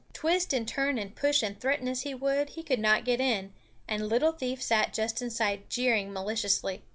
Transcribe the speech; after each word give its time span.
Twist 0.13 0.51
and 0.51 0.67
turn 0.67 0.97
and 0.97 1.15
push 1.15 1.43
and 1.43 1.59
threaten 1.61 1.87
as 1.87 2.01
he 2.01 2.15
would, 2.15 2.49
he 2.49 2.63
could 2.63 2.79
not 2.79 3.05
get 3.05 3.21
in; 3.21 3.53
and 3.87 4.09
Little 4.09 4.31
Thief 4.31 4.59
sat 4.59 4.95
just 4.95 5.21
inside 5.21 5.69
jeering 5.69 6.11
maliciously. 6.11 6.81